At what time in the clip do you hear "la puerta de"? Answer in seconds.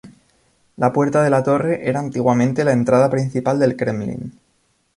0.77-1.29